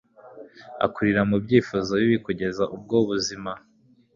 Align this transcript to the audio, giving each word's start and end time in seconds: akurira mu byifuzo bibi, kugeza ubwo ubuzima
akurira 0.85 1.21
mu 1.29 1.37
byifuzo 1.43 1.91
bibi, 2.01 2.17
kugeza 2.25 2.63
ubwo 2.75 2.95
ubuzima 3.03 3.51